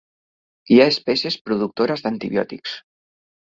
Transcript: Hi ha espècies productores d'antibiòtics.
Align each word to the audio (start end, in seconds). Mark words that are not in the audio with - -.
Hi 0.75 0.79
ha 0.79 0.87
espècies 0.93 1.37
productores 1.51 2.05
d'antibiòtics. 2.07 2.75